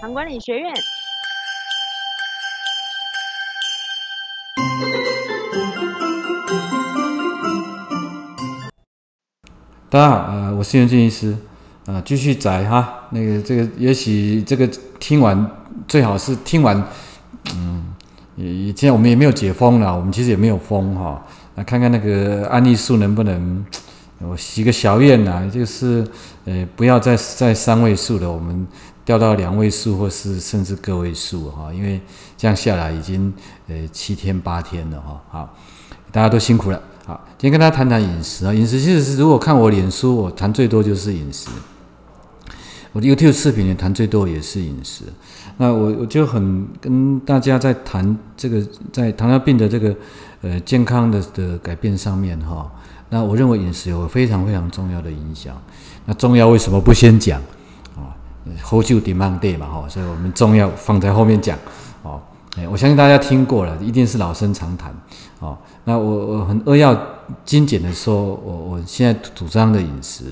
[0.00, 0.72] 糖管理学院。
[9.88, 11.34] 大家好，呃，我是袁俊医师，
[11.86, 14.68] 啊，继续宅哈，那个这个也许这个
[15.00, 15.50] 听完
[15.88, 16.86] 最好是听完，
[17.54, 17.94] 嗯，
[18.36, 21.24] 也也现在我们也没有解封了，我们其实也没有封哈，
[21.54, 23.64] 那看看那个安利数能不能，
[24.18, 26.06] 我许个小愿呐，就是
[26.44, 28.66] 呃不要再在三位数的，我们
[29.06, 32.00] 掉到两位数或是甚至个位数哈，因为
[32.36, 33.32] 这样下来已经
[33.68, 35.56] 呃七天八天了哈，好，
[36.10, 36.82] 大家都辛苦了。
[37.06, 38.52] 好，今天跟大家谈谈饮食啊。
[38.52, 41.48] 饮食其实是，如果看我脸书，我谈最多就是饮食。
[42.90, 45.04] 我的 YouTube 视频也谈最多也是饮食。
[45.58, 48.60] 那我我就很跟大家在谈这个，
[48.92, 49.94] 在糖尿病的这个
[50.42, 52.68] 呃健康的的改变上面哈。
[53.10, 55.56] 那我认为饮食有非常非常重要的影响。
[56.06, 57.40] 那重要为什么不先讲
[58.46, 61.58] 啊？Hold you demand day 嘛哈，所以我们重要放在后面讲
[62.02, 62.20] 哦。
[62.56, 64.94] 哎，我相信大家听过了，一定是老生常谈，
[65.40, 65.58] 哦。
[65.84, 66.98] 那我我很扼要
[67.44, 70.24] 精简的说，我我现在主张的饮食，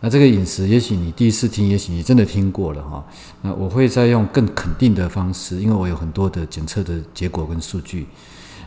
[0.00, 3.04] 那这个饮食，也许你第一次听，也许你真的听过了哈。
[3.42, 8.08] 那我会再用更肯定的方式，因为我有很多的检测的结果跟数据。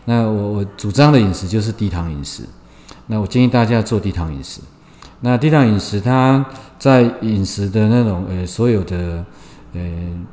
[0.05, 2.43] 那我我主张的饮食就是低糖饮食。
[3.07, 4.61] 那我建议大家做低糖饮食。
[5.21, 6.45] 那低糖饮食，它
[6.77, 9.25] 在饮食的那种呃所有的。
[9.73, 9.79] 呃，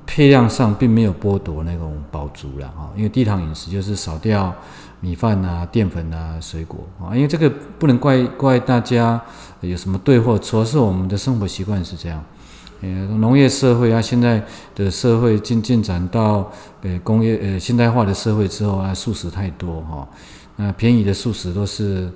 [0.05, 4.53] 配量上并没有剥夺那种饱足了哈，因为低糖饮食就是少掉
[4.99, 9.23] 米饭啊、淀粉啊、水果啊，因为这个不能怪怪大家
[9.61, 12.21] 有什么对或错，是我们的生活习惯是这样。
[12.81, 12.89] 呃，
[13.21, 16.51] 农业社会啊，现在的社会进进展到
[16.83, 20.09] 呃工业呃现代化的社会之后啊，素食太多哈，
[20.57, 22.11] 那便宜的素食都是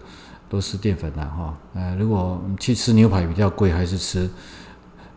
[0.53, 4.29] 都是淀粉的哈，呃，如果去吃牛排比较贵，还是吃。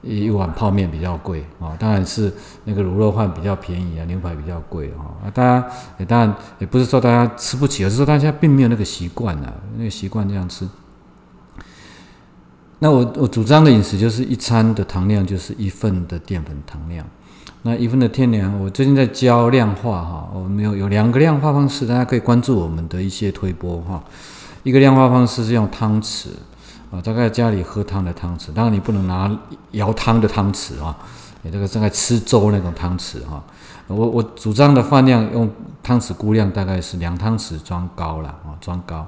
[0.02, 2.32] 一碗泡面比较贵啊，当然是
[2.64, 5.04] 那个卤肉饭比较便宜啊，牛排比较贵哈。
[5.24, 10.70] 啊，大家也当然也不是说大家吃不起，而是说大家并没有那个习惯啊，那个习惯这样吃。
[12.78, 17.04] 那我我主张的饮食就是一餐的糖量就是一份的淀粉糖量，
[17.64, 24.04] 那一份的天量，我最近在教量化哈，我们有有两个量化方式，大家可以关注我们的一些推播哈。
[24.66, 26.28] 一个量化方式是用汤匙。
[26.92, 29.30] 啊，大概家里喝汤的汤匙，当然你不能拿
[29.72, 30.96] 舀汤的汤匙啊，
[31.42, 33.44] 你这个正在吃粥那种汤匙哈。
[33.88, 39.06] 我我主张的饭量用汤匙估量，大概是两汤匙装高了啊，装高。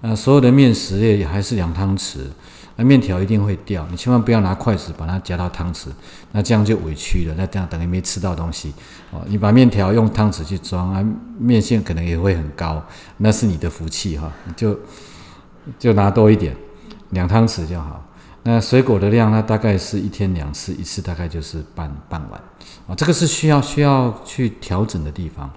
[0.00, 2.18] 呃，所有的面食类还是两汤匙，
[2.76, 5.88] 那面条一定会掉，你千万不要拿筷子把它夹到汤匙，
[6.30, 8.72] 那这样就委屈了，那这样等于没吃到东西
[9.10, 9.22] 哦。
[9.26, 11.04] 你把面条用汤匙去装啊，
[11.36, 12.80] 面线可能也会很高，
[13.16, 14.78] 那是你的福气哈，就
[15.78, 16.54] 就拿多一点。
[17.10, 18.04] 两汤匙就好。
[18.44, 22.40] 那水果的量，呢，大概是一天两次，一次大概就是半半碗
[22.86, 22.94] 啊。
[22.94, 25.50] 这个是需要需要去调整的地方。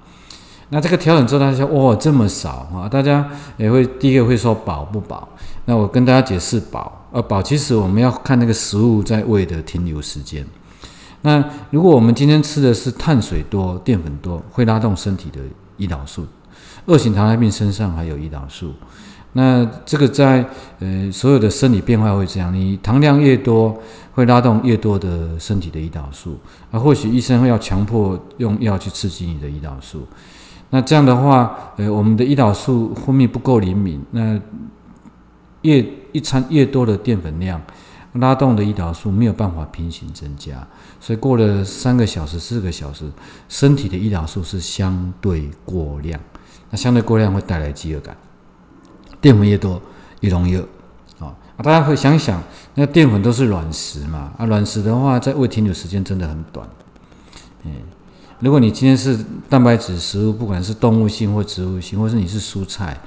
[0.73, 2.87] 那这个调整之后，大家说哇这么少啊？
[2.87, 5.27] 大家也会第一个会说饱不饱？
[5.65, 10.45] 那我跟大家解释饱，呃饱其实我们要看那个食物在胃的停留时间。
[11.23, 15.39] 那如果我们今天吃的是碳水多、淀粉多，会拉动身体的
[15.77, 16.25] 胰岛素。
[16.85, 18.73] 二型糖尿病身上还有胰岛素。
[19.33, 20.45] 那这个在
[20.79, 23.77] 呃所有的生理变化会这样，你糖量越多，
[24.13, 26.39] 会拉动越多的身体的胰岛素，
[26.71, 30.07] 啊，或许医生会要强迫用药去刺激你的胰岛素。
[30.71, 34.39] 那这样的话，呃，我们的胰岛素分泌不够灵敏，那
[35.61, 37.61] 越一餐越多的淀粉量，
[38.13, 40.67] 拉动的胰岛素没有办法平行增加，
[40.99, 43.11] 所以过了三个小时、四个小时，
[43.47, 46.19] 身体的胰岛素是相对过量，
[46.69, 48.15] 那相对过量会带来饥饿感。
[49.19, 49.79] 淀粉越多
[50.21, 50.61] 越容易饿，
[51.19, 52.41] 啊，大家会想想，
[52.75, 56.67] 那淀粉都是软食嘛，啊，软食的话在胃停留时间真的很短，
[57.63, 57.71] 嗯，
[58.41, 62.99] 如果你今天是蛋白质食物，不管是动物性或植物性，或是你是蔬菜，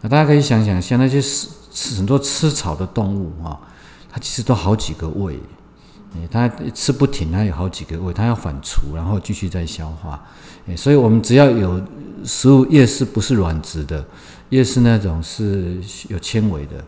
[0.00, 3.58] 那大家可以想想，像那些吃吃很多吃草的动物啊，
[4.10, 5.38] 它其实都好几个胃，
[6.14, 10.22] 诶，它吃不停，它有好几个胃，它要反刍，然后继续再消化，
[10.66, 11.80] 诶，所以我们只要有
[12.24, 14.04] 食物越是不是软质的。
[14.50, 15.76] 越是那种是
[16.08, 16.82] 有纤维的，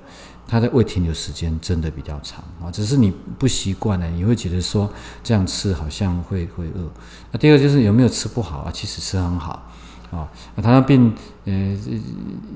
[0.50, 2.68] 它的胃停留时间真的比较长啊。
[2.72, 4.90] 只是你不习惯了，你会觉得说
[5.22, 6.90] 这样吃好像会会饿。
[7.30, 8.70] 那第二就是有没有吃不好啊？
[8.72, 9.70] 其实吃很好
[10.10, 10.28] 啊。
[10.56, 11.14] 糖尿病，
[11.44, 11.78] 呃，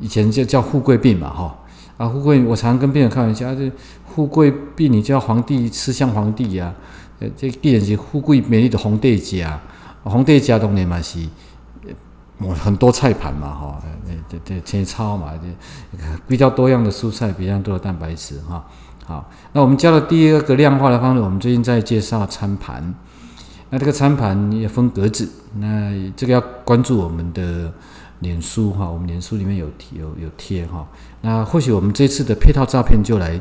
[0.01, 1.57] 以前就叫富贵病嘛，哈
[1.97, 2.43] 啊，富贵。
[2.43, 3.71] 我常跟病人开玩笑，就
[4.13, 6.75] 富贵病，你叫皇帝吃像皇帝呀。
[7.21, 9.61] 呃，这病人是富贵美丽的红帝家，
[10.03, 11.21] 红帝家当然嘛是。
[12.53, 13.83] 很多菜盘嘛，哈，
[14.29, 15.33] 对对，切超嘛，
[16.27, 18.65] 比较多样的蔬菜，比较多的蛋白质，哈。
[19.07, 22.95] 好，那我们教的第二个量化的方式，我们最近在介绍餐盘。
[23.71, 27.73] 那这个餐盘也分格子，那这个要关注我们的
[28.21, 30.87] 脸书哈，我们脸书里面有有有贴哈。
[31.21, 33.39] 那或许我们这次的配套照片就来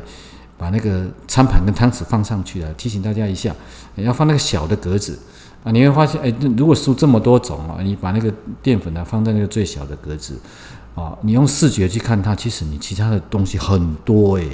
[0.58, 3.54] 把那个餐盘跟汤匙放上去了，提醒大家一下，
[3.96, 5.18] 要放那个小的格子
[5.64, 5.72] 啊。
[5.72, 8.32] 你会发现，哎，如果输这么多种啊，你把那个
[8.62, 10.38] 淀粉呢放在那个最小的格子
[10.94, 14.44] 啊，你用视觉去看它，其实你其他的东西很多哎。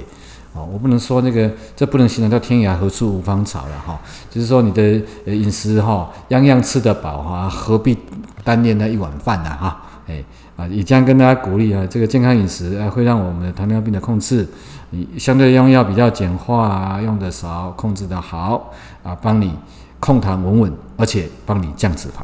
[0.53, 4.01] 哦，我不能说那个，这不能形容叫天涯何处无芳草了哈。
[4.29, 7.97] 就是说你的饮食哈，样样吃得饱哈，何必
[8.43, 9.81] 单恋那一碗饭呢哈？
[10.09, 10.25] 哎
[10.57, 14.45] 啊，也将跟大家鼓励啊，这个健康饮食啊，会让我们的糖尿病的控制，
[14.91, 18.73] 你相对用药比较简化啊，用的少，控制的好
[19.05, 19.55] 啊，帮你
[20.00, 22.23] 控糖稳稳，而且帮你降脂肪。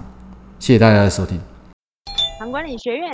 [0.59, 1.41] 谢谢大家的收听。
[2.39, 3.13] 糖管理学院。